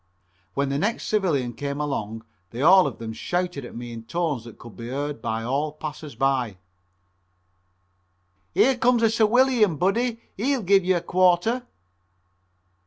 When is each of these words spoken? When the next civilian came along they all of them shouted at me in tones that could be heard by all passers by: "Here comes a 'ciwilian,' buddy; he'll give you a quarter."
When 0.55 0.69
the 0.69 0.79
next 0.79 1.03
civilian 1.05 1.53
came 1.53 1.79
along 1.79 2.25
they 2.49 2.63
all 2.63 2.87
of 2.87 2.97
them 2.97 3.13
shouted 3.13 3.63
at 3.63 3.75
me 3.75 3.93
in 3.93 4.01
tones 4.03 4.45
that 4.45 4.57
could 4.57 4.75
be 4.75 4.87
heard 4.89 5.21
by 5.21 5.43
all 5.43 5.73
passers 5.73 6.15
by: 6.15 6.57
"Here 8.55 8.75
comes 8.79 9.03
a 9.03 9.11
'ciwilian,' 9.11 9.77
buddy; 9.77 10.19
he'll 10.37 10.63
give 10.63 10.83
you 10.83 10.95
a 10.97 11.01
quarter." 11.01 11.67